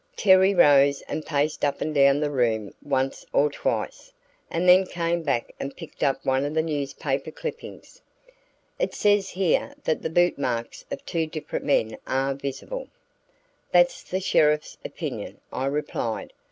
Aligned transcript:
Terry 0.15 0.55
rose 0.55 1.03
and 1.03 1.23
paced 1.23 1.63
up 1.63 1.79
and 1.79 1.93
down 1.93 2.21
the 2.21 2.31
room 2.31 2.73
once 2.81 3.23
or 3.33 3.51
twice, 3.51 4.11
and 4.49 4.67
then 4.67 4.83
came 4.87 5.21
back 5.21 5.53
and 5.59 5.77
picked 5.77 6.01
up 6.01 6.25
one 6.25 6.43
of 6.43 6.55
the 6.55 6.63
newspaper 6.63 7.29
clippings. 7.29 8.01
"It 8.79 8.95
says 8.95 9.29
here 9.29 9.75
that 9.83 10.01
the 10.01 10.09
boot 10.09 10.39
marks 10.39 10.85
of 10.89 11.05
two 11.05 11.27
different 11.27 11.65
men 11.65 11.97
are 12.07 12.33
visible." 12.33 12.87
"That's 13.71 14.01
the 14.01 14.19
sheriff's 14.19 14.75
opinion," 14.83 15.39
I 15.53 15.67
replied. 15.67 16.33